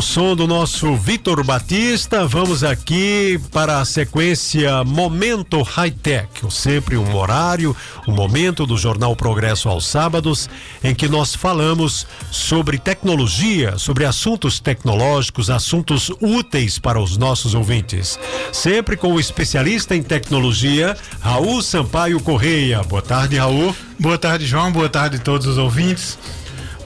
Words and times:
Ao 0.00 0.02
som 0.02 0.34
do 0.34 0.46
nosso 0.46 0.96
Vitor 0.96 1.44
Batista, 1.44 2.26
vamos 2.26 2.64
aqui 2.64 3.38
para 3.52 3.80
a 3.80 3.84
sequência 3.84 4.82
Momento 4.82 5.60
High 5.60 5.90
Tech, 5.90 6.26
sempre 6.48 6.96
um 6.96 7.14
horário, 7.14 7.76
um 8.08 8.12
momento 8.12 8.64
do 8.64 8.78
Jornal 8.78 9.14
Progresso 9.14 9.68
aos 9.68 9.86
sábados, 9.86 10.48
em 10.82 10.94
que 10.94 11.06
nós 11.06 11.34
falamos 11.34 12.06
sobre 12.30 12.78
tecnologia, 12.78 13.76
sobre 13.76 14.06
assuntos 14.06 14.58
tecnológicos, 14.58 15.50
assuntos 15.50 16.10
úteis 16.18 16.78
para 16.78 16.98
os 16.98 17.18
nossos 17.18 17.52
ouvintes. 17.52 18.18
Sempre 18.54 18.96
com 18.96 19.12
o 19.12 19.20
especialista 19.20 19.94
em 19.94 20.02
tecnologia, 20.02 20.96
Raul 21.20 21.60
Sampaio 21.60 22.22
Correia. 22.22 22.82
Boa 22.84 23.02
tarde, 23.02 23.36
Raul. 23.36 23.76
Boa 23.98 24.16
tarde, 24.16 24.46
João. 24.46 24.72
Boa 24.72 24.88
tarde 24.88 25.18
a 25.18 25.20
todos 25.20 25.46
os 25.46 25.58
ouvintes. 25.58 26.18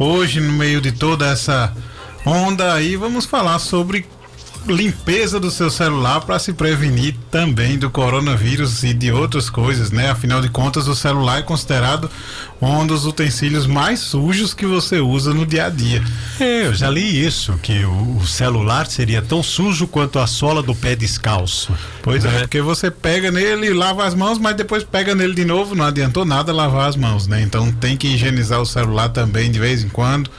Hoje, 0.00 0.40
no 0.40 0.52
meio 0.54 0.80
de 0.80 0.90
toda 0.90 1.28
essa 1.28 1.72
onda 2.24 2.72
aí, 2.74 2.96
vamos 2.96 3.26
falar 3.26 3.58
sobre 3.58 4.06
limpeza 4.66 5.38
do 5.38 5.50
seu 5.50 5.70
celular 5.70 6.20
para 6.22 6.38
se 6.38 6.52
prevenir 6.52 7.14
também 7.30 7.78
do 7.78 7.90
coronavírus 7.90 8.82
e 8.82 8.94
de 8.94 9.10
outras 9.10 9.50
coisas, 9.50 9.90
né? 9.90 10.10
Afinal 10.10 10.40
de 10.40 10.48
contas, 10.48 10.88
o 10.88 10.94
celular 10.94 11.38
é 11.38 11.42
considerado 11.42 12.10
um 12.60 12.86
dos 12.86 13.04
utensílios 13.04 13.66
mais 13.66 14.00
sujos 14.00 14.54
que 14.54 14.64
você 14.64 15.00
usa 15.00 15.34
no 15.34 15.44
dia 15.44 15.66
a 15.66 15.68
dia. 15.68 16.02
É, 16.40 16.66
eu 16.66 16.74
já 16.74 16.88
li 16.88 17.24
isso, 17.24 17.58
que 17.62 17.84
o, 17.84 18.16
o 18.18 18.26
celular 18.26 18.86
seria 18.86 19.20
tão 19.20 19.42
sujo 19.42 19.86
quanto 19.86 20.18
a 20.18 20.26
sola 20.26 20.62
do 20.62 20.74
pé 20.74 20.96
descalço. 20.96 21.72
Pois 22.02 22.24
é, 22.24 22.28
é, 22.28 22.40
porque 22.40 22.62
você 22.62 22.90
pega 22.90 23.30
nele 23.30 23.66
e 23.66 23.72
lava 23.74 24.04
as 24.06 24.14
mãos, 24.14 24.38
mas 24.38 24.56
depois 24.56 24.82
pega 24.82 25.14
nele 25.14 25.34
de 25.34 25.44
novo, 25.44 25.74
não 25.74 25.84
adiantou 25.84 26.24
nada 26.24 26.52
lavar 26.52 26.88
as 26.88 26.96
mãos, 26.96 27.26
né? 27.26 27.42
Então 27.42 27.70
tem 27.70 27.96
que 27.96 28.08
higienizar 28.08 28.60
o 28.60 28.66
celular 28.66 29.10
também 29.10 29.50
de 29.50 29.58
vez 29.58 29.84
em 29.84 29.88
quando. 29.88 30.30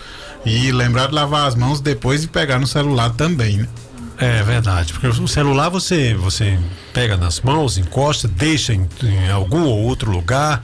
E 0.46 0.72
lembrar 0.72 1.08
de 1.08 1.16
lavar 1.16 1.48
as 1.48 1.56
mãos 1.56 1.82
depois 1.82 2.22
de 2.22 2.28
pegar 2.28 2.60
no 2.60 2.68
celular 2.68 3.10
também, 3.12 3.58
né? 3.58 3.68
É 4.18 4.44
verdade, 4.44 4.94
porque 4.94 5.08
o 5.08 5.28
celular 5.28 5.70
você 5.70 6.14
você 6.14 6.58
pega 6.94 7.18
nas 7.18 7.42
mãos, 7.42 7.78
encosta, 7.78 8.28
deixa 8.28 8.74
em, 8.74 8.88
em 9.04 9.30
algum 9.30 9.64
ou 9.64 9.82
outro 9.82 10.10
lugar, 10.10 10.64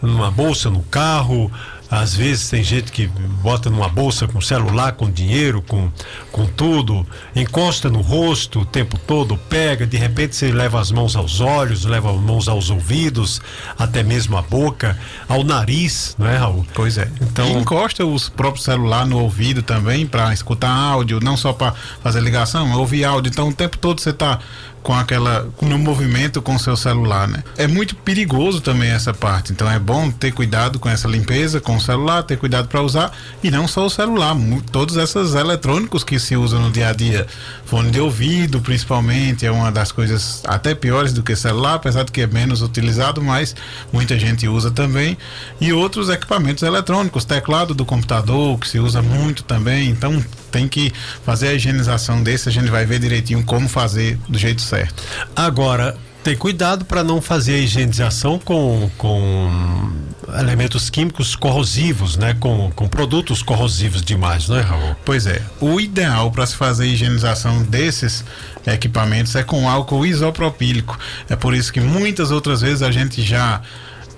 numa 0.00 0.30
bolsa 0.30 0.70
no 0.70 0.82
carro, 0.84 1.50
às 1.94 2.14
vezes 2.14 2.48
tem 2.48 2.62
gente 2.62 2.90
que 2.90 3.06
bota 3.06 3.70
numa 3.70 3.88
bolsa 3.88 4.26
com 4.26 4.40
celular, 4.40 4.92
com 4.92 5.10
dinheiro, 5.10 5.62
com, 5.62 5.90
com 6.32 6.46
tudo, 6.46 7.06
encosta 7.34 7.88
no 7.88 8.00
rosto 8.00 8.60
o 8.60 8.64
tempo 8.64 8.98
todo, 8.98 9.36
pega, 9.36 9.86
de 9.86 9.96
repente 9.96 10.34
você 10.34 10.50
leva 10.50 10.80
as 10.80 10.90
mãos 10.90 11.14
aos 11.16 11.40
olhos, 11.40 11.84
leva 11.84 12.10
as 12.10 12.20
mãos 12.20 12.48
aos 12.48 12.70
ouvidos, 12.70 13.40
até 13.78 14.02
mesmo 14.02 14.36
a 14.36 14.42
boca, 14.42 14.98
ao 15.28 15.44
nariz, 15.44 16.14
não 16.18 16.26
é, 16.26 16.36
Raul? 16.36 16.66
Pois 16.74 16.98
é. 16.98 17.08
Então, 17.20 17.46
e 17.46 17.52
encosta 17.52 18.04
o 18.04 18.16
próprio 18.32 18.62
celular 18.62 19.06
no 19.06 19.20
ouvido 19.20 19.62
também 19.62 20.06
para 20.06 20.32
escutar 20.32 20.70
áudio, 20.70 21.20
não 21.20 21.36
só 21.36 21.52
para 21.52 21.74
fazer 22.02 22.20
ligação, 22.20 22.72
ouvir 22.78 23.04
áudio. 23.04 23.30
Então 23.30 23.48
o 23.48 23.52
tempo 23.52 23.78
todo 23.78 24.00
você 24.00 24.10
está 24.10 24.40
com 24.84 24.94
aquela 24.94 25.48
no 25.62 25.78
movimento 25.78 26.42
com 26.42 26.54
o 26.54 26.58
seu 26.58 26.76
celular, 26.76 27.26
né? 27.26 27.42
É 27.56 27.66
muito 27.66 27.96
perigoso 27.96 28.60
também 28.60 28.90
essa 28.90 29.14
parte. 29.14 29.50
Então 29.50 29.68
é 29.68 29.78
bom 29.78 30.10
ter 30.10 30.30
cuidado 30.30 30.78
com 30.78 30.88
essa 30.88 31.08
limpeza 31.08 31.58
com 31.58 31.76
o 31.76 31.80
celular, 31.80 32.22
ter 32.22 32.36
cuidado 32.36 32.68
para 32.68 32.82
usar 32.82 33.10
e 33.42 33.50
não 33.50 33.66
só 33.66 33.86
o 33.86 33.90
celular, 33.90 34.36
todos 34.70 34.96
esses 34.96 35.34
eletrônicos 35.34 36.04
que 36.04 36.18
se 36.18 36.36
usam 36.36 36.60
no 36.60 36.70
dia 36.70 36.88
a 36.88 36.92
dia, 36.92 37.26
fone 37.64 37.90
de 37.90 37.98
ouvido, 37.98 38.60
principalmente, 38.60 39.46
é 39.46 39.50
uma 39.50 39.72
das 39.72 39.90
coisas 39.90 40.42
até 40.46 40.74
piores 40.74 41.14
do 41.14 41.22
que 41.22 41.34
celular, 41.34 41.74
apesar 41.74 42.04
de 42.04 42.12
que 42.12 42.20
é 42.20 42.26
menos 42.26 42.60
utilizado, 42.60 43.22
mas 43.22 43.56
muita 43.90 44.18
gente 44.18 44.46
usa 44.46 44.70
também. 44.70 45.16
E 45.58 45.72
outros 45.72 46.10
equipamentos 46.10 46.62
eletrônicos, 46.62 47.24
teclado 47.24 47.72
do 47.72 47.86
computador, 47.86 48.58
que 48.58 48.68
se 48.68 48.78
usa 48.78 49.00
muito 49.00 49.42
também. 49.44 49.88
Então 49.88 50.22
tem 50.54 50.68
que 50.68 50.92
fazer 51.24 51.48
a 51.48 51.54
higienização 51.54 52.22
desse, 52.22 52.48
a 52.48 52.52
gente 52.52 52.70
vai 52.70 52.86
ver 52.86 53.00
direitinho 53.00 53.42
como 53.42 53.68
fazer 53.68 54.16
do 54.28 54.38
jeito 54.38 54.62
certo. 54.62 55.02
Agora, 55.34 55.96
tem 56.22 56.36
cuidado 56.36 56.84
para 56.84 57.02
não 57.02 57.20
fazer 57.20 57.56
a 57.56 57.58
higienização 57.58 58.38
com, 58.38 58.88
com 58.96 59.92
elementos 60.38 60.88
químicos 60.88 61.34
corrosivos, 61.34 62.16
né? 62.16 62.34
Com, 62.38 62.70
com 62.70 62.86
produtos 62.86 63.42
corrosivos 63.42 64.00
demais, 64.00 64.48
não 64.48 64.56
é, 64.56 64.60
Raul? 64.60 64.96
Pois 65.04 65.26
é. 65.26 65.42
O 65.60 65.80
ideal 65.80 66.30
para 66.30 66.46
se 66.46 66.54
fazer 66.54 66.84
a 66.84 66.86
higienização 66.86 67.62
desses 67.64 68.24
equipamentos 68.64 69.34
é 69.34 69.42
com 69.42 69.68
álcool 69.68 70.06
isopropílico. 70.06 70.96
É 71.28 71.34
por 71.34 71.52
isso 71.52 71.72
que 71.72 71.80
muitas 71.80 72.30
outras 72.30 72.60
vezes 72.60 72.82
a 72.82 72.92
gente 72.92 73.20
já 73.22 73.60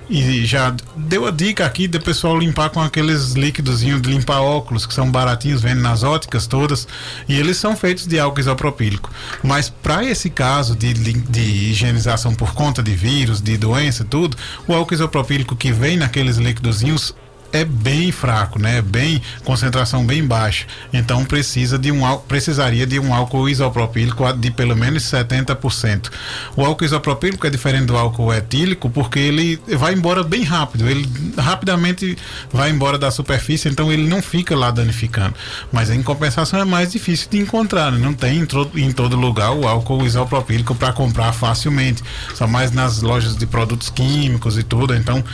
e 0.08 0.44
já 0.44 0.74
deu 0.96 1.26
a 1.26 1.30
dica 1.30 1.66
aqui 1.66 1.88
do 1.88 2.00
pessoal 2.00 2.38
limpar 2.38 2.70
com 2.70 2.80
aqueles 2.80 3.32
líquidozinhos 3.32 4.00
de 4.00 4.10
limpar 4.10 4.40
óculos, 4.40 4.86
que 4.86 4.94
são 4.94 5.10
baratinhos, 5.10 5.62
vendo 5.62 5.80
nas 5.80 6.02
óticas 6.02 6.46
todas, 6.46 6.86
e 7.28 7.38
eles 7.38 7.56
são 7.56 7.76
feitos 7.76 8.06
de 8.06 8.18
álcool 8.18 8.40
isopropílico. 8.40 9.10
Mas 9.42 9.68
para 9.68 10.04
esse 10.04 10.30
caso 10.30 10.76
de, 10.76 10.92
de 10.94 11.40
higienização 11.40 12.34
por 12.34 12.54
conta 12.54 12.82
de 12.82 12.94
vírus, 12.94 13.40
de 13.40 13.56
doença, 13.56 14.04
tudo, 14.04 14.36
o 14.66 14.74
álcool 14.74 14.94
isopropílico 14.94 15.56
que 15.56 15.72
vem 15.72 15.96
naqueles 15.96 16.36
líquidozinhos 16.36 17.14
é 17.52 17.64
bem 17.64 18.12
fraco, 18.12 18.58
né? 18.58 18.82
Bem 18.82 19.22
concentração 19.44 20.04
bem 20.04 20.24
baixa. 20.24 20.66
Então 20.92 21.24
precisa 21.24 21.78
de 21.78 21.90
um 21.90 22.16
precisaria 22.18 22.86
de 22.86 22.98
um 22.98 23.14
álcool 23.14 23.48
isopropílico 23.48 24.32
de 24.34 24.50
pelo 24.50 24.76
menos 24.76 25.04
70%. 25.04 26.10
O 26.56 26.64
álcool 26.64 26.84
isopropílico 26.84 27.46
é 27.46 27.50
diferente 27.50 27.86
do 27.86 27.96
álcool 27.96 28.32
etílico 28.32 28.90
porque 28.90 29.18
ele 29.18 29.60
vai 29.76 29.94
embora 29.94 30.22
bem 30.22 30.42
rápido. 30.42 30.88
Ele 30.88 31.08
rapidamente 31.36 32.16
vai 32.52 32.70
embora 32.70 32.98
da 32.98 33.10
superfície, 33.10 33.68
então 33.68 33.92
ele 33.92 34.06
não 34.06 34.20
fica 34.22 34.56
lá 34.56 34.70
danificando. 34.70 35.34
Mas 35.72 35.90
em 35.90 36.02
compensação 36.02 36.60
é 36.60 36.64
mais 36.64 36.92
difícil 36.92 37.28
de 37.30 37.38
encontrar, 37.38 37.92
né? 37.92 37.98
não 37.98 38.14
tem 38.14 38.46
em 38.74 38.92
todo 38.92 39.16
lugar 39.16 39.52
o 39.52 39.66
álcool 39.66 40.04
isopropílico 40.04 40.74
para 40.74 40.92
comprar 40.92 41.32
facilmente. 41.32 42.02
Só 42.34 42.46
mais 42.46 42.70
nas 42.72 43.02
lojas 43.02 43.36
de 43.36 43.46
produtos 43.46 43.90
químicos 43.90 44.58
e 44.58 44.62
tudo. 44.62 44.94
Então 44.94 45.24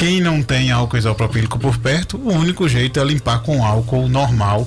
quem 0.00 0.18
não 0.18 0.42
tem 0.42 0.70
álcool 0.70 0.96
isopropílico 0.96 1.58
por 1.58 1.76
perto, 1.76 2.16
o 2.16 2.32
único 2.32 2.66
jeito 2.66 2.98
é 2.98 3.04
limpar 3.04 3.42
com 3.42 3.62
álcool 3.62 4.08
normal 4.08 4.66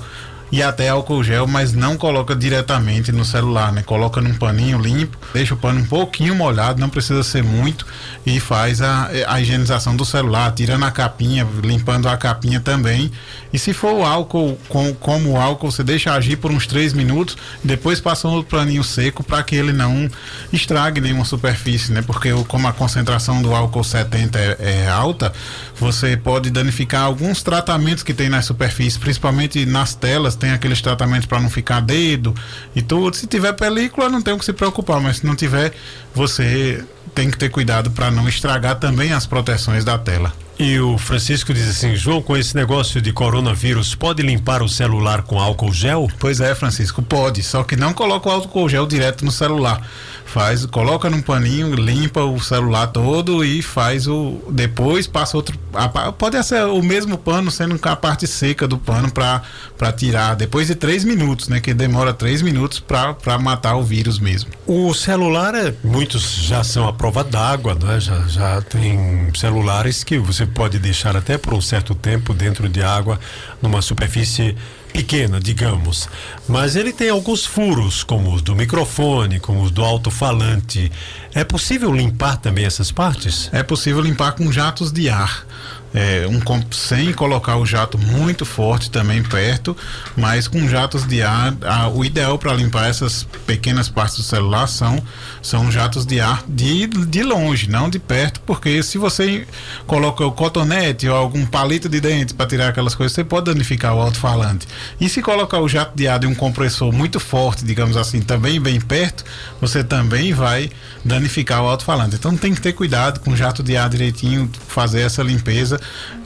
e 0.53 0.61
até 0.61 0.87
álcool 0.89 1.23
gel, 1.23 1.47
mas 1.47 1.73
não 1.73 1.97
coloca 1.97 2.35
diretamente 2.35 3.11
no 3.11 3.25
celular, 3.25 3.71
né? 3.71 3.81
Coloca 3.81 4.21
num 4.21 4.35
paninho 4.35 4.77
limpo, 4.77 5.17
deixa 5.33 5.55
o 5.55 5.57
pano 5.57 5.79
um 5.79 5.85
pouquinho 5.85 6.35
molhado, 6.35 6.79
não 6.79 6.89
precisa 6.89 7.23
ser 7.23 7.43
muito, 7.43 7.87
e 8.23 8.39
faz 8.39 8.79
a, 8.79 9.09
a 9.29 9.41
higienização 9.41 9.95
do 9.95 10.05
celular, 10.05 10.51
tirando 10.51 10.85
a 10.85 10.91
capinha, 10.91 11.47
limpando 11.63 12.07
a 12.07 12.15
capinha 12.15 12.59
também. 12.59 13.11
E 13.51 13.57
se 13.57 13.73
for 13.73 13.95
o 13.95 14.05
álcool, 14.05 14.55
com, 14.69 14.93
como 14.93 15.31
o 15.31 15.37
álcool, 15.37 15.71
você 15.71 15.83
deixa 15.83 16.13
agir 16.13 16.35
por 16.35 16.51
uns 16.51 16.67
3 16.67 16.93
minutos, 16.93 17.35
depois 17.63 17.99
passa 17.99 18.27
um 18.27 18.43
paninho 18.43 18.83
seco 18.83 19.23
para 19.23 19.41
que 19.41 19.55
ele 19.55 19.73
não 19.73 20.07
estrague 20.51 21.01
nenhuma 21.01 21.25
superfície, 21.25 21.91
né? 21.91 22.03
Porque 22.03 22.29
como 22.47 22.67
a 22.67 22.73
concentração 22.73 23.41
do 23.41 23.55
álcool 23.55 23.83
70 23.83 24.37
é, 24.37 24.57
é 24.59 24.87
alta, 24.87 25.33
você 25.79 26.15
pode 26.15 26.51
danificar 26.51 27.01
alguns 27.01 27.41
tratamentos 27.41 28.03
que 28.03 28.13
tem 28.13 28.29
nas 28.29 28.45
superfícies, 28.45 28.99
principalmente 28.99 29.65
nas 29.65 29.95
telas 29.95 30.42
tem 30.43 30.51
aqueles 30.51 30.81
tratamentos 30.81 31.25
para 31.25 31.39
não 31.39 31.49
ficar 31.49 31.79
dedo 31.79 32.35
e 32.75 32.81
tudo. 32.81 33.15
Se 33.15 33.25
tiver 33.25 33.53
película, 33.53 34.09
não 34.09 34.21
tem 34.21 34.33
o 34.33 34.37
que 34.37 34.43
se 34.43 34.51
preocupar, 34.51 34.99
mas 34.99 35.17
se 35.17 35.25
não 35.25 35.37
tiver, 35.37 35.71
você 36.13 36.83
tem 37.15 37.31
que 37.31 37.37
ter 37.37 37.47
cuidado 37.47 37.91
para 37.91 38.11
não 38.11 38.27
estragar 38.27 38.75
também 38.75 39.13
as 39.13 39.25
proteções 39.25 39.85
da 39.85 39.97
tela. 39.97 40.33
E 40.57 40.79
o 40.79 40.97
Francisco 40.97 41.53
diz 41.53 41.67
assim: 41.67 41.95
João, 41.95 42.21
com 42.21 42.37
esse 42.37 42.55
negócio 42.55 43.01
de 43.01 43.11
coronavírus, 43.11 43.95
pode 43.95 44.21
limpar 44.21 44.61
o 44.61 44.69
celular 44.69 45.23
com 45.23 45.39
álcool 45.39 45.73
gel? 45.73 46.07
Pois 46.19 46.39
é, 46.39 46.53
Francisco, 46.53 47.01
pode. 47.01 47.41
Só 47.43 47.63
que 47.63 47.75
não 47.75 47.93
coloca 47.93 48.29
o 48.29 48.31
álcool 48.31 48.69
gel 48.69 48.85
direto 48.85 49.25
no 49.25 49.31
celular 49.31 49.81
faz, 50.25 50.65
coloca 50.65 51.09
num 51.11 51.21
paninho, 51.21 51.75
limpa 51.75 52.23
o 52.23 52.39
celular 52.39 52.87
todo 52.87 53.45
e 53.45 53.61
faz 53.61 54.07
o 54.07 54.41
depois 54.49 55.05
passa 55.05 55.37
outro, 55.37 55.57
a, 55.73 56.11
pode 56.11 56.41
ser 56.43 56.63
o 56.65 56.81
mesmo 56.81 57.17
pano 57.19 57.51
sendo 57.51 57.79
a 57.83 57.95
parte 57.95 58.25
seca 58.25 58.67
do 58.67 58.77
pano 58.77 59.11
para 59.11 59.43
para 59.77 59.91
tirar 59.91 60.35
depois 60.35 60.67
de 60.67 60.75
três 60.75 61.03
minutos, 61.03 61.49
né, 61.49 61.59
que 61.59 61.73
demora 61.73 62.13
três 62.13 62.41
minutos 62.41 62.79
para 62.79 63.37
matar 63.37 63.75
o 63.75 63.83
vírus 63.83 64.17
mesmo. 64.17 64.49
O 64.65 64.93
celular 64.93 65.53
é, 65.53 65.73
muitos 65.83 66.35
já 66.35 66.63
são 66.63 66.87
a 66.87 66.93
prova 66.93 67.23
d'água, 67.23 67.75
né? 67.75 67.99
Já 67.99 68.19
já 68.27 68.61
tem 68.61 69.29
celulares 69.35 70.03
que 70.03 70.17
você 70.17 70.42
pode 70.45 70.79
deixar 70.79 71.15
até 71.15 71.37
por 71.37 71.53
um 71.53 71.61
certo 71.61 71.93
tempo 71.95 72.33
dentro 72.33 72.67
de 72.69 72.81
água 72.81 73.19
numa 73.61 73.81
superfície 73.81 74.55
pequena, 74.93 75.39
digamos, 75.39 76.07
mas 76.47 76.75
ele 76.75 76.93
tem 76.93 77.09
alguns 77.09 77.45
furos, 77.45 78.03
como 78.03 78.31
os 78.31 78.43
do 78.43 78.55
microfone, 78.55 79.39
como 79.39 79.63
os 79.63 79.71
do 79.71 79.83
alto-falante. 79.83 80.91
É 81.33 81.43
possível 81.43 81.91
limpar 81.91 82.37
também 82.37 82.63
essas 82.63 82.91
partes? 82.91 83.49
É 83.51 83.63
possível 83.63 84.01
limpar 84.01 84.33
com 84.33 84.51
jatos 84.51 84.91
de 84.91 85.09
ar. 85.09 85.45
É, 85.93 86.25
um, 86.27 86.41
sem 86.71 87.13
colocar 87.13 87.57
o 87.57 87.65
jato 87.65 87.97
muito 87.97 88.45
forte 88.45 88.89
também 88.89 89.21
perto, 89.21 89.77
mas 90.17 90.47
com 90.47 90.67
jatos 90.67 91.05
de 91.05 91.21
ar, 91.21 91.53
a, 91.61 91.87
o 91.87 92.03
ideal 92.03 92.37
para 92.37 92.53
limpar 92.53 92.89
essas 92.89 93.23
pequenas 93.45 93.89
partes 93.89 94.17
do 94.17 94.23
celular 94.23 94.67
são, 94.67 95.01
são 95.41 95.71
jatos 95.71 96.05
de 96.05 96.19
ar 96.19 96.43
de, 96.47 96.87
de 96.87 97.23
longe, 97.23 97.69
não 97.69 97.89
de 97.89 97.99
perto, 97.99 98.41
porque 98.41 98.81
se 98.81 98.97
você 98.97 99.45
coloca 99.85 100.25
o 100.25 100.31
cotonete 100.31 101.07
ou 101.07 101.15
algum 101.15 101.45
palito 101.45 101.87
de 101.87 101.99
dente 102.01 102.33
para 102.33 102.47
tirar 102.47 102.69
aquelas 102.69 102.95
coisas, 102.95 103.13
você 103.13 103.23
pode 103.23 103.45
danificar 103.45 103.95
o 103.95 104.01
alto-falante. 104.01 104.67
E 104.99 105.07
se 105.07 105.21
colocar 105.21 105.59
o 105.59 105.69
jato 105.69 105.95
de 105.95 106.07
ar 106.07 106.19
de 106.19 106.25
um 106.25 106.33
compressor 106.33 106.91
muito 106.91 107.19
forte, 107.19 107.63
digamos 107.63 107.97
assim, 107.97 108.21
também 108.21 108.59
bem 108.59 108.81
perto, 108.81 109.23
você 109.61 109.83
também 109.83 110.33
vai 110.33 110.71
danificar 111.05 111.61
o 111.61 111.67
alto-falante. 111.67 112.15
Então 112.15 112.35
tem 112.35 112.53
que 112.53 112.61
ter 112.61 112.73
cuidado 112.73 113.19
com 113.19 113.31
o 113.31 113.35
jato 113.35 113.61
de 113.61 113.77
ar 113.77 113.89
direitinho, 113.89 114.49
fazer 114.67 115.01
essa 115.01 115.21
limpeza 115.21 115.79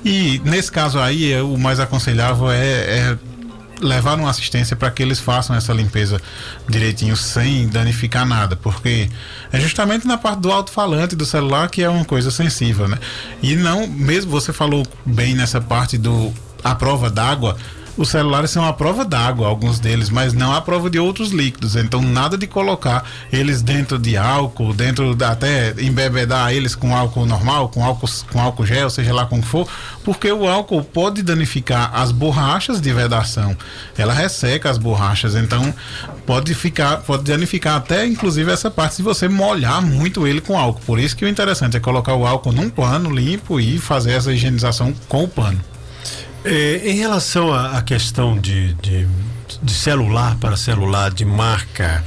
e 0.04 0.42
nesse 0.44 0.72
caso 0.72 1.00
aí, 1.00 1.32
é, 1.32 1.42
o 1.42 1.58
mais 1.58 1.80
aconselhável 1.80 2.52
é, 2.52 2.60
é 2.60 3.18
levar 3.82 4.18
uma 4.18 4.30
assistência 4.30 4.76
para 4.76 4.90
que 4.90 5.04
eles 5.04 5.20
façam 5.20 5.56
essa 5.56 5.72
limpeza 5.74 6.20
direitinho 6.68 7.16
sem 7.16 7.68
danificar 7.68 8.26
nada, 8.26 8.56
porque 8.56 9.10
é 9.52 9.60
justamente 9.60 10.08
na 10.08 10.18
parte 10.18 10.40
do 10.40 10.52
alto-falante 10.52 11.16
do 11.16 11.26
celular 11.26 11.70
que 11.70 11.84
é 11.84 11.90
uma 11.90 12.06
coisa 12.06 12.32
sensível, 12.32 12.88
né? 12.88 12.98
E 13.42 13.56
não, 13.56 13.88
mesmo 13.88 14.32
você 14.32 14.52
falou 14.52 14.86
bem 15.06 15.36
nessa 15.36 15.62
parte 15.62 15.98
do 15.98 16.34
a 16.64 16.74
prova 16.76 17.10
d'água, 17.10 17.56
os 17.98 18.10
celulares 18.10 18.52
são 18.52 18.64
a 18.64 18.72
prova 18.72 19.04
d'água, 19.04 19.48
alguns 19.48 19.80
deles, 19.80 20.10
mas 20.10 20.34
não 20.34 20.54
a 20.54 20.62
prova 20.62 20.90
de 20.90 21.00
outros 21.00 21.32
líquidos. 21.32 21.76
Então, 21.76 22.02
nada 22.02 22.38
de 22.38 22.46
colocar 22.46 23.04
eles 23.34 23.62
dentro 23.62 23.98
de 23.98 24.16
álcool, 24.16 24.74
dentro 24.74 25.16
da, 25.16 25.32
até 25.32 25.74
embebedar 25.80 26.54
eles 26.54 26.76
com 26.76 26.96
álcool 26.96 27.26
normal, 27.26 27.70
com 27.70 27.84
álcool, 27.84 28.08
com 28.32 28.40
álcool 28.40 28.66
gel, 28.66 28.90
seja 28.90 29.14
lá 29.14 29.26
como 29.26 29.42
for, 29.42 29.68
porque 30.04 30.32
o 30.32 30.48
álcool 30.48 30.84
pode 30.84 31.24
danificar 31.24 31.92
as 31.94 32.12
borrachas 32.12 32.80
de 32.80 32.94
vedação. 32.94 33.58
Ela 33.98 34.14
resseca 34.14 34.70
as 34.70 34.78
borrachas, 34.78 35.36
então 35.36 35.74
pode 36.26 36.54
ficar, 36.54 36.98
pode 36.98 37.24
danificar 37.24 37.78
até 37.78 38.06
inclusive 38.06 38.52
essa 38.52 38.70
parte 38.70 38.96
se 38.96 39.02
você 39.02 39.28
molhar 39.28 39.82
muito 39.82 40.28
ele 40.28 40.42
com 40.42 40.58
álcool. 40.58 40.82
Por 40.86 41.00
isso 41.00 41.16
que 41.16 41.26
o 41.26 41.28
interessante 41.28 41.78
é 41.78 41.80
colocar 41.80 42.14
o 42.14 42.26
álcool 42.26 42.52
num 42.52 42.70
pano 42.70 43.10
limpo 43.10 43.60
e 43.60 43.80
fazer 43.80 44.12
essa 44.12 44.32
higienização 44.32 44.94
com 45.08 45.24
o 45.24 45.28
pano. 45.28 45.60
É, 46.46 46.90
em 46.90 46.96
relação 46.96 47.54
à 47.54 47.82
questão 47.82 48.38
de, 48.38 48.74
de, 48.76 49.08
de 49.62 49.74
celular 49.74 50.38
para 50.38 50.56
celular 50.56 51.12
de 51.12 51.26
marca, 51.26 52.04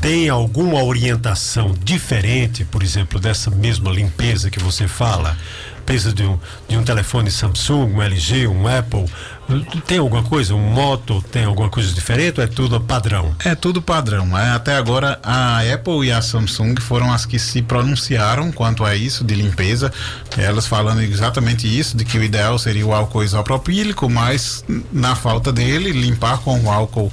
tem 0.00 0.28
alguma 0.28 0.82
orientação 0.82 1.74
diferente, 1.82 2.64
por 2.64 2.82
exemplo, 2.82 3.20
dessa 3.20 3.50
mesma 3.50 3.90
limpeza 3.90 4.50
que 4.50 4.58
você 4.58 4.88
fala? 4.88 5.36
Limpeza 5.78 6.12
de 6.12 6.24
um, 6.24 6.38
de 6.68 6.76
um 6.76 6.82
telefone 6.82 7.30
Samsung, 7.30 7.92
um 7.94 8.02
LG, 8.02 8.46
um 8.46 8.66
Apple, 8.66 9.04
tem 9.86 9.98
alguma 9.98 10.22
coisa? 10.22 10.54
Um 10.54 10.70
moto 10.70 11.22
tem 11.30 11.44
alguma 11.44 11.68
coisa 11.68 11.92
diferente 11.92 12.38
ou 12.38 12.44
é 12.44 12.46
tudo 12.46 12.80
padrão? 12.80 13.34
É 13.44 13.54
tudo 13.54 13.82
padrão. 13.82 14.36
É, 14.36 14.50
até 14.50 14.76
agora 14.76 15.18
a 15.22 15.60
Apple 15.60 16.06
e 16.06 16.12
a 16.12 16.22
Samsung 16.22 16.74
foram 16.80 17.12
as 17.12 17.26
que 17.26 17.38
se 17.38 17.62
pronunciaram 17.62 18.50
quanto 18.52 18.84
a 18.84 18.94
isso 18.94 19.24
de 19.24 19.34
limpeza. 19.34 19.92
Elas 20.36 20.66
falando 20.66 21.02
exatamente 21.02 21.66
isso, 21.66 21.96
de 21.96 22.04
que 22.04 22.18
o 22.18 22.22
ideal 22.22 22.58
seria 22.58 22.86
o 22.86 22.94
álcool 22.94 23.24
isopropílico, 23.24 24.08
mas 24.08 24.64
na 24.92 25.14
falta 25.14 25.52
dele, 25.52 25.92
limpar 25.92 26.38
com 26.38 26.60
o 26.60 26.70
álcool 26.70 27.10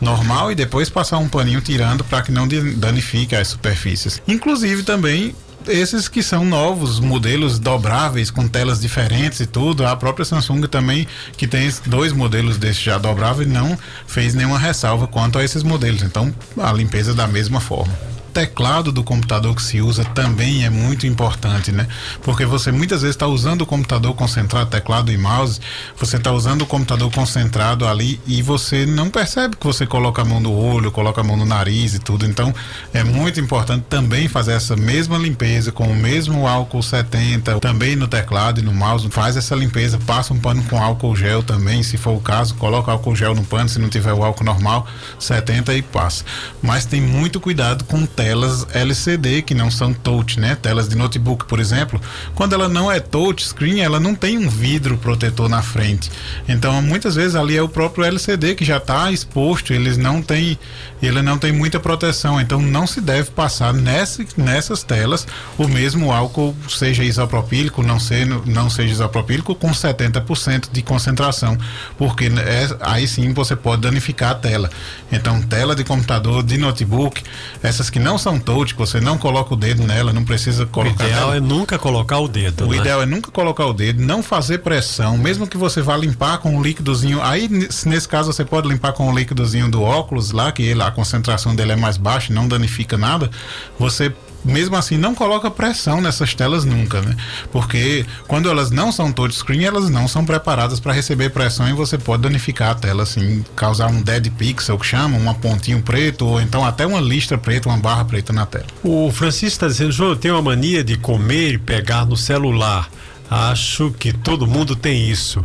normal 0.00 0.50
e 0.50 0.54
depois 0.54 0.90
passar 0.90 1.18
um 1.18 1.28
paninho 1.28 1.60
tirando 1.60 2.02
para 2.04 2.22
que 2.22 2.32
não 2.32 2.46
danifique 2.48 3.36
as 3.36 3.48
superfícies. 3.48 4.20
Inclusive 4.26 4.82
também 4.82 5.34
esses 5.68 6.08
que 6.08 6.22
são 6.22 6.44
novos, 6.44 7.00
modelos 7.00 7.58
dobráveis 7.58 8.30
com 8.30 8.46
telas 8.48 8.80
diferentes 8.80 9.40
e 9.40 9.46
tudo. 9.46 9.86
A 9.86 9.96
própria 9.96 10.24
Samsung 10.24 10.62
também, 10.62 11.06
que 11.36 11.46
tem 11.46 11.70
dois 11.86 12.12
modelos 12.12 12.58
desse 12.58 12.80
já 12.80 12.98
dobrável, 12.98 13.46
não 13.46 13.78
fez 14.06 14.34
nenhuma 14.34 14.58
ressalva 14.58 15.06
quanto 15.06 15.38
a 15.38 15.44
esses 15.44 15.62
modelos. 15.62 16.02
Então, 16.02 16.34
a 16.58 16.72
limpeza 16.72 17.14
da 17.14 17.26
mesma 17.26 17.60
forma 17.60 17.92
teclado 18.32 18.90
do 18.90 19.04
computador 19.04 19.54
que 19.54 19.62
se 19.62 19.80
usa 19.80 20.04
também 20.04 20.64
é 20.64 20.70
muito 20.70 21.06
importante, 21.06 21.70
né? 21.70 21.86
Porque 22.22 22.44
você 22.46 22.72
muitas 22.72 23.02
vezes 23.02 23.14
está 23.14 23.26
usando 23.26 23.62
o 23.62 23.66
computador 23.66 24.14
concentrado, 24.14 24.70
teclado 24.70 25.12
e 25.12 25.18
mouse, 25.18 25.60
você 25.96 26.16
está 26.16 26.32
usando 26.32 26.62
o 26.62 26.66
computador 26.66 27.12
concentrado 27.12 27.86
ali 27.86 28.20
e 28.26 28.42
você 28.42 28.86
não 28.86 29.10
percebe 29.10 29.56
que 29.56 29.66
você 29.66 29.86
coloca 29.86 30.22
a 30.22 30.24
mão 30.24 30.40
no 30.40 30.52
olho, 30.52 30.90
coloca 30.90 31.20
a 31.20 31.24
mão 31.24 31.36
no 31.36 31.44
nariz 31.44 31.94
e 31.94 31.98
tudo. 31.98 32.26
Então 32.26 32.54
é 32.92 33.04
muito 33.04 33.38
importante 33.38 33.84
também 33.88 34.28
fazer 34.28 34.52
essa 34.52 34.74
mesma 34.76 35.18
limpeza 35.18 35.70
com 35.70 35.86
o 35.86 35.94
mesmo 35.94 36.46
álcool 36.46 36.82
70, 36.82 37.60
também 37.60 37.96
no 37.96 38.08
teclado 38.08 38.60
e 38.60 38.62
no 38.62 38.72
mouse. 38.72 39.08
Faz 39.10 39.36
essa 39.36 39.54
limpeza, 39.54 39.98
passa 39.98 40.32
um 40.32 40.38
pano 40.38 40.62
com 40.64 40.82
álcool 40.82 41.14
gel 41.14 41.42
também, 41.42 41.82
se 41.82 41.96
for 41.96 42.16
o 42.16 42.20
caso, 42.20 42.54
coloca 42.54 42.90
álcool 42.90 43.14
gel 43.14 43.34
no 43.34 43.44
pano, 43.44 43.68
se 43.68 43.78
não 43.78 43.88
tiver 43.88 44.12
o 44.12 44.24
álcool 44.24 44.44
normal, 44.44 44.86
70 45.18 45.74
e 45.74 45.82
passa. 45.82 46.24
Mas 46.62 46.86
tem 46.86 47.00
muito 47.00 47.40
cuidado 47.40 47.84
com 47.84 47.98
o 47.98 48.06
telas 48.22 48.64
LCD 48.72 49.42
que 49.42 49.52
não 49.52 49.68
são 49.68 49.92
touch, 49.92 50.38
né? 50.38 50.54
Telas 50.54 50.88
de 50.88 50.94
notebook, 50.94 51.44
por 51.46 51.58
exemplo, 51.58 52.00
quando 52.36 52.52
ela 52.52 52.68
não 52.68 52.90
é 52.90 53.00
touch 53.00 53.44
screen, 53.48 53.80
ela 53.80 53.98
não 53.98 54.14
tem 54.14 54.38
um 54.38 54.48
vidro 54.48 54.96
protetor 54.96 55.48
na 55.48 55.60
frente. 55.60 56.08
Então, 56.48 56.80
muitas 56.80 57.16
vezes 57.16 57.34
ali 57.34 57.56
é 57.56 57.62
o 57.62 57.68
próprio 57.68 58.04
LCD 58.04 58.54
que 58.54 58.64
já 58.64 58.76
está 58.76 59.10
exposto, 59.10 59.72
eles 59.72 59.96
não 59.96 60.22
tem, 60.22 60.56
ele 61.02 61.20
não 61.20 61.36
tem 61.36 61.50
muita 61.50 61.80
proteção. 61.80 62.40
Então, 62.40 62.62
não 62.62 62.86
se 62.86 63.00
deve 63.00 63.32
passar 63.32 63.74
nessa, 63.74 64.24
nessas 64.36 64.84
telas 64.84 65.26
o 65.58 65.66
mesmo 65.66 66.12
álcool, 66.12 66.54
seja 66.68 67.02
isopropílico, 67.02 67.82
não, 67.82 67.98
ser, 67.98 68.24
não 68.46 68.70
seja 68.70 68.92
isopropílico, 68.92 69.52
com 69.56 69.72
70% 69.72 70.68
de 70.70 70.80
concentração, 70.80 71.58
porque 71.98 72.26
é, 72.26 72.68
aí 72.82 73.08
sim 73.08 73.32
você 73.32 73.56
pode 73.56 73.82
danificar 73.82 74.30
a 74.30 74.34
tela. 74.36 74.70
Então, 75.10 75.42
tela 75.42 75.74
de 75.74 75.82
computador, 75.82 76.44
de 76.44 76.56
notebook, 76.56 77.20
essas 77.64 77.90
que 77.90 77.98
não 77.98 78.11
não 78.12 78.18
são 78.18 78.38
touch, 78.38 78.74
você 78.74 79.00
não 79.00 79.16
coloca 79.16 79.54
o 79.54 79.56
dedo 79.56 79.86
nela, 79.86 80.12
não 80.12 80.22
precisa 80.22 80.66
colocar. 80.66 81.04
O 81.04 81.08
ideal 81.08 81.30
nela. 81.30 81.36
é 81.36 81.40
nunca 81.40 81.78
colocar 81.78 82.18
o 82.18 82.28
dedo. 82.28 82.66
O 82.66 82.70
né? 82.70 82.76
ideal 82.76 83.02
é 83.02 83.06
nunca 83.06 83.30
colocar 83.30 83.66
o 83.66 83.72
dedo, 83.72 84.02
não 84.02 84.22
fazer 84.22 84.58
pressão, 84.58 85.16
mesmo 85.16 85.46
que 85.46 85.56
você 85.56 85.80
vá 85.80 85.96
limpar 85.96 86.38
com 86.38 86.54
um 86.54 86.62
líquidozinho. 86.62 87.22
Aí, 87.22 87.48
nesse 87.48 88.06
caso, 88.06 88.30
você 88.30 88.44
pode 88.44 88.68
limpar 88.68 88.92
com 88.92 89.08
um 89.08 89.14
líquidozinho 89.14 89.70
do 89.70 89.82
óculos 89.82 90.30
lá, 90.30 90.52
que 90.52 90.62
ele, 90.62 90.82
a 90.82 90.90
concentração 90.90 91.56
dele 91.56 91.72
é 91.72 91.76
mais 91.76 91.96
baixa, 91.96 92.34
não 92.34 92.46
danifica 92.46 92.98
nada. 92.98 93.30
Você 93.78 94.12
mesmo 94.44 94.76
assim 94.76 94.96
não 94.96 95.14
coloca 95.14 95.50
pressão 95.50 96.00
nessas 96.00 96.34
telas 96.34 96.64
nunca, 96.64 97.00
né? 97.00 97.16
Porque 97.50 98.04
quando 98.26 98.48
elas 98.48 98.70
não 98.70 98.90
são 98.90 99.12
touchscreen, 99.12 99.64
elas 99.64 99.88
não 99.88 100.08
são 100.08 100.24
preparadas 100.24 100.80
para 100.80 100.92
receber 100.92 101.30
pressão 101.30 101.68
e 101.68 101.72
você 101.72 101.96
pode 101.98 102.22
danificar 102.22 102.70
a 102.70 102.74
tela 102.74 103.02
assim, 103.02 103.44
causar 103.54 103.88
um 103.88 104.02
dead 104.02 104.30
pixel 104.30 104.78
que 104.78 104.86
chama, 104.86 105.16
um 105.16 105.34
pontinho 105.34 105.82
preto 105.82 106.26
ou 106.26 106.40
então 106.40 106.64
até 106.64 106.86
uma 106.86 107.00
listra 107.00 107.38
preta, 107.38 107.68
uma 107.68 107.78
barra 107.78 108.04
preta 108.04 108.32
na 108.32 108.46
tela. 108.46 108.66
O 108.82 109.10
Francisco 109.12 109.46
está 109.46 109.68
dizendo, 109.68 109.92
João, 109.92 110.10
eu 110.10 110.16
tenho 110.16 110.34
uma 110.34 110.42
mania 110.42 110.82
de 110.82 110.96
comer 110.96 111.54
e 111.54 111.58
pegar 111.58 112.04
no 112.04 112.16
celular. 112.16 112.88
Acho 113.30 113.90
que 113.98 114.12
todo 114.12 114.46
mundo 114.46 114.76
tem 114.76 115.08
isso. 115.08 115.42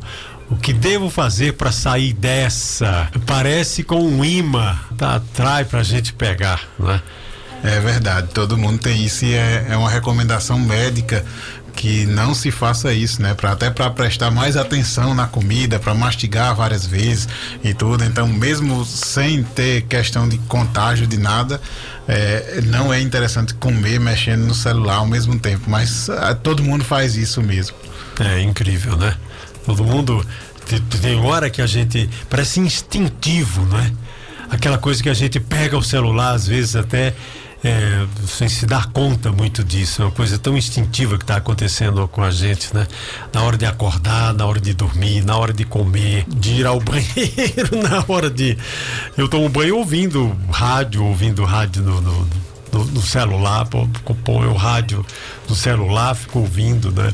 O 0.50 0.56
que 0.56 0.72
devo 0.72 1.10
fazer 1.10 1.54
para 1.54 1.72
sair 1.72 2.14
dessa? 2.14 3.10
Parece 3.26 3.84
com 3.84 4.02
um 4.02 4.24
imã, 4.24 4.78
tá, 4.98 5.16
atrai 5.16 5.66
para 5.66 5.80
a 5.80 5.84
gente 5.84 6.14
pegar, 6.14 6.62
né? 6.80 7.02
É 7.64 7.80
verdade, 7.80 8.28
todo 8.34 8.58
mundo 8.58 8.80
tem 8.80 9.04
isso 9.04 9.26
e 9.26 9.34
é, 9.34 9.68
é 9.70 9.78
uma 9.78 9.90
recomendação 9.90 10.60
médica 10.60 11.26
que 11.78 12.08
não 12.08 12.34
se 12.34 12.50
faça 12.50 12.92
isso, 12.92 13.22
né? 13.22 13.36
Pra, 13.36 13.52
até 13.52 13.70
para 13.70 13.90
prestar 13.92 14.32
mais 14.32 14.58
atenção 14.58 15.14
na 15.14 15.28
comida, 15.28 15.80
para 15.80 15.94
mastigar 15.94 16.56
várias 16.56 16.88
vezes 16.88 17.30
e 17.64 17.72
tudo. 17.72 18.04
Então, 18.04 18.28
mesmo 18.28 18.84
sem 18.84 19.44
ter 19.44 19.84
questão 19.84 20.28
de 20.28 20.40
contágio 20.40 21.06
de 21.06 21.18
nada, 21.18 21.62
é, 22.08 22.62
não 22.66 22.92
é 22.92 23.00
interessante 23.00 23.54
comer 23.54 24.00
mexendo 24.00 24.46
no 24.48 24.56
celular 24.56 24.96
ao 24.96 25.06
mesmo 25.06 25.38
tempo. 25.40 25.70
Mas 25.70 26.10
é, 26.10 26.34
todo 26.34 26.64
mundo 26.64 26.84
faz 26.84 27.16
isso 27.16 27.44
mesmo. 27.44 27.78
É 28.20 28.42
incrível, 28.42 28.98
né? 28.98 29.16
Todo 29.64 29.84
mundo 29.84 30.26
tem 31.00 31.20
hora 31.20 31.48
que 31.48 31.62
a 31.62 31.68
gente 31.68 32.10
parece 32.28 32.60
instintivo, 32.60 33.64
né? 33.66 33.94
Aquela 34.50 34.80
coisa 34.80 35.04
que 35.04 35.10
a 35.10 35.14
gente 35.14 35.40
pega 35.40 35.78
o 35.78 35.84
celular 35.84 36.32
às 36.34 36.48
vezes 36.48 36.76
até 36.76 37.14
é, 37.68 38.08
sem 38.26 38.48
se 38.48 38.66
dar 38.66 38.88
conta 38.88 39.32
muito 39.32 39.64
disso. 39.64 40.02
É 40.02 40.06
uma 40.06 40.12
coisa 40.12 40.38
tão 40.40 40.58
instintiva 40.58 41.18
que 41.18 41.24
está 41.24 41.36
acontecendo 41.36 42.08
com 42.08 42.24
a 42.24 42.32
gente, 42.32 42.74
né? 42.74 42.88
Na 43.34 43.44
hora 43.44 43.58
de 43.58 43.66
acordar, 43.66 44.34
na 44.34 44.46
hora 44.46 44.60
de 44.60 44.74
dormir, 44.74 45.24
na 45.26 45.38
hora 45.38 45.52
de 45.52 45.66
comer, 45.66 46.26
de 46.28 46.62
ir 46.62 46.66
ao 46.66 46.80
banheiro, 46.82 47.78
na 47.84 48.06
hora 48.08 48.30
de. 48.30 48.58
Eu 49.18 49.28
tomo 49.28 49.50
banho 49.50 49.78
ouvindo 49.78 50.36
rádio, 50.50 51.04
ouvindo 51.04 51.44
rádio 51.44 51.84
no, 51.84 52.00
no, 52.00 52.28
no, 52.72 52.86
no 52.86 53.02
celular, 53.02 53.68
o 53.74 54.54
rádio 54.54 55.06
no 55.50 55.56
celular, 55.56 56.16
fico 56.16 56.40
ouvindo, 56.40 56.92
né? 56.92 57.14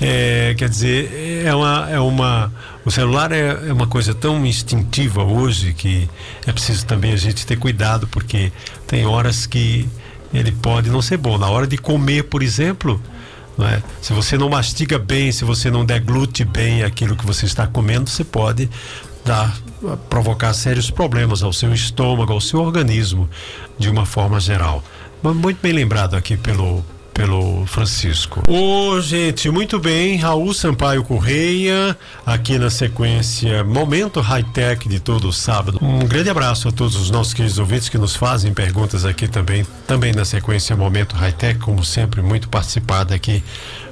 É, 0.00 0.54
quer 0.58 0.68
dizer, 0.68 1.44
é 1.46 1.54
uma, 1.54 1.88
é 1.90 2.00
uma. 2.00 2.52
O 2.84 2.90
celular 2.90 3.30
é, 3.32 3.68
é 3.68 3.72
uma 3.72 3.86
coisa 3.86 4.14
tão 4.14 4.44
instintiva 4.44 5.22
hoje 5.22 5.72
que 5.72 6.08
é 6.46 6.52
preciso 6.52 6.84
também 6.84 7.12
a 7.12 7.16
gente 7.16 7.46
ter 7.46 7.56
cuidado, 7.56 8.06
porque 8.08 8.52
tem 8.86 9.06
horas 9.06 9.46
que 9.46 9.88
ele 10.34 10.50
pode 10.50 10.90
não 10.90 11.00
ser 11.00 11.16
bom. 11.16 11.38
Na 11.38 11.48
hora 11.48 11.66
de 11.66 11.78
comer, 11.78 12.24
por 12.24 12.42
exemplo, 12.42 13.00
é? 13.60 13.82
Se 14.00 14.12
você 14.12 14.38
não 14.38 14.48
mastiga 14.48 14.98
bem, 14.98 15.30
se 15.30 15.44
você 15.44 15.70
não 15.70 15.84
deglute 15.84 16.44
bem 16.44 16.82
aquilo 16.82 17.14
que 17.14 17.26
você 17.26 17.44
está 17.44 17.66
comendo, 17.66 18.08
você 18.08 18.24
pode 18.24 18.68
dar, 19.24 19.54
provocar 20.08 20.54
sérios 20.54 20.90
problemas 20.90 21.42
ao 21.42 21.52
seu 21.52 21.72
estômago, 21.72 22.32
ao 22.32 22.40
seu 22.40 22.60
organismo, 22.60 23.28
de 23.78 23.90
uma 23.90 24.06
forma 24.06 24.40
geral. 24.40 24.82
Mas 25.22 25.36
muito 25.36 25.60
bem 25.60 25.72
lembrado 25.72 26.16
aqui 26.16 26.36
pelo 26.36 26.82
pelo 27.12 27.66
Francisco. 27.66 28.42
Ô, 28.48 29.00
gente, 29.00 29.50
muito 29.50 29.78
bem. 29.78 30.16
Raul 30.16 30.52
Sampaio 30.54 31.04
Correia, 31.04 31.96
aqui 32.24 32.58
na 32.58 32.70
sequência 32.70 33.62
Momento 33.64 34.20
High 34.20 34.44
Tech 34.52 34.88
de 34.88 34.98
todo 34.98 35.32
sábado. 35.32 35.78
Um 35.82 36.06
grande 36.06 36.30
abraço 36.30 36.68
a 36.68 36.72
todos 36.72 36.96
os 36.96 37.10
nossos 37.10 37.34
queridos 37.34 37.58
ouvintes 37.58 37.88
que 37.88 37.98
nos 37.98 38.16
fazem 38.16 38.52
perguntas 38.52 39.04
aqui 39.04 39.28
também. 39.28 39.66
Também 39.86 40.12
na 40.12 40.24
sequência 40.24 40.76
Momento 40.76 41.14
High 41.14 41.32
Tech, 41.32 41.58
como 41.60 41.84
sempre, 41.84 42.22
muito 42.22 42.48
participada 42.48 43.14
aqui 43.14 43.42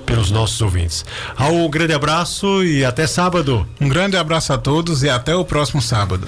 pelos 0.07 0.31
nossos 0.31 0.61
ouvintes. 0.61 1.05
Raul, 1.37 1.67
um 1.67 1.71
grande 1.71 1.93
abraço 1.93 2.65
e 2.65 2.85
até 2.85 3.07
sábado. 3.07 3.67
Um 3.81 3.89
grande 3.89 4.17
abraço 4.17 4.53
a 4.53 4.59
todos 4.59 5.03
e 5.03 5.11
até 5.11 5.35
o 5.35 5.45
próximo 5.45 5.81
sábado. 5.81 6.27